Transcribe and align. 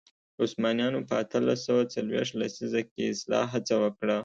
عثمانیانو 0.43 0.99
په 1.07 1.13
اتلس 1.23 1.59
سوه 1.67 1.83
څلوېښت 1.93 2.33
لسیزه 2.41 2.81
کې 2.91 3.11
اصلاح 3.13 3.45
هڅه 3.53 3.75
وکړه. 3.83 4.17